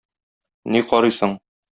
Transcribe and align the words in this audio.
Ни 0.75 0.81
карыйсың? 0.93 1.37